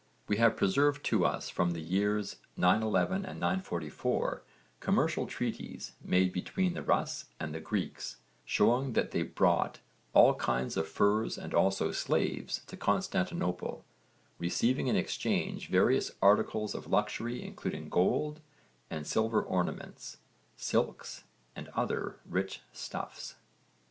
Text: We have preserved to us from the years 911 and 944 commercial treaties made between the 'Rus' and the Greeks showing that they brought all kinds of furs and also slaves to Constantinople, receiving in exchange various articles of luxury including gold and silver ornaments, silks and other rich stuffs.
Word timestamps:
We 0.27 0.37
have 0.37 0.57
preserved 0.57 1.03
to 1.05 1.27
us 1.27 1.51
from 1.51 1.73
the 1.73 1.79
years 1.79 2.37
911 2.57 3.23
and 3.23 3.39
944 3.39 4.41
commercial 4.79 5.27
treaties 5.27 5.91
made 6.03 6.33
between 6.33 6.73
the 6.73 6.81
'Rus' 6.81 7.25
and 7.39 7.53
the 7.53 7.59
Greeks 7.59 8.17
showing 8.43 8.93
that 8.93 9.11
they 9.11 9.21
brought 9.21 9.77
all 10.13 10.33
kinds 10.33 10.75
of 10.75 10.87
furs 10.87 11.37
and 11.37 11.53
also 11.53 11.91
slaves 11.91 12.63
to 12.65 12.75
Constantinople, 12.75 13.85
receiving 14.39 14.87
in 14.87 14.95
exchange 14.95 15.67
various 15.69 16.09
articles 16.19 16.73
of 16.73 16.87
luxury 16.89 17.43
including 17.43 17.87
gold 17.87 18.39
and 18.89 19.05
silver 19.05 19.43
ornaments, 19.43 20.17
silks 20.55 21.25
and 21.55 21.67
other 21.75 22.15
rich 22.27 22.61
stuffs. 22.73 23.35